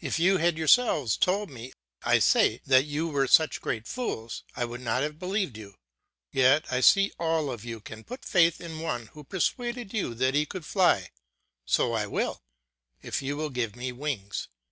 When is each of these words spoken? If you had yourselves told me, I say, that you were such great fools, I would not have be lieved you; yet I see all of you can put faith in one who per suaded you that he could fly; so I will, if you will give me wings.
If 0.00 0.18
you 0.18 0.38
had 0.38 0.56
yourselves 0.56 1.18
told 1.18 1.50
me, 1.50 1.74
I 2.02 2.20
say, 2.20 2.62
that 2.64 2.86
you 2.86 3.06
were 3.08 3.26
such 3.28 3.60
great 3.60 3.86
fools, 3.86 4.42
I 4.56 4.64
would 4.64 4.80
not 4.80 5.02
have 5.02 5.18
be 5.18 5.26
lieved 5.26 5.58
you; 5.58 5.74
yet 6.32 6.64
I 6.72 6.80
see 6.80 7.12
all 7.18 7.50
of 7.50 7.66
you 7.66 7.78
can 7.80 8.02
put 8.02 8.24
faith 8.24 8.62
in 8.62 8.80
one 8.80 9.08
who 9.08 9.24
per 9.24 9.40
suaded 9.40 9.92
you 9.92 10.14
that 10.14 10.32
he 10.32 10.46
could 10.46 10.64
fly; 10.64 11.10
so 11.66 11.92
I 11.92 12.06
will, 12.06 12.42
if 13.02 13.20
you 13.20 13.36
will 13.36 13.50
give 13.50 13.76
me 13.76 13.92
wings. 13.92 14.48